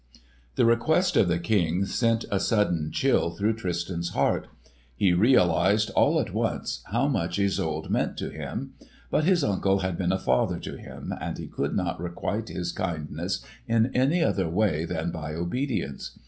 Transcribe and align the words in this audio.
The 0.55 0.65
request 0.65 1.15
of 1.15 1.27
the 1.27 1.37
King 1.37 1.85
sent 1.85 2.25
a 2.31 2.39
sudden 2.39 2.89
chill 2.91 3.29
through 3.29 3.53
Tristan's 3.53 4.15
heart. 4.15 4.47
He 4.95 5.13
realised 5.13 5.91
all 5.91 6.19
at 6.19 6.33
once 6.33 6.81
how 6.87 7.07
much 7.07 7.37
Isolde 7.37 7.87
meant 7.87 8.17
to 8.17 8.31
him. 8.31 8.73
But 9.11 9.25
his 9.25 9.43
uncle 9.43 9.81
had 9.81 9.99
been 9.99 10.11
a 10.11 10.17
father 10.17 10.57
to 10.57 10.75
him, 10.75 11.13
and 11.21 11.37
he 11.37 11.45
could 11.45 11.75
not 11.75 12.01
requite 12.01 12.49
his 12.49 12.71
kindness 12.71 13.45
in 13.67 13.91
any 13.95 14.23
other 14.23 14.49
way 14.49 14.85
than 14.85 15.11
by 15.11 15.35
obedience. 15.35 16.17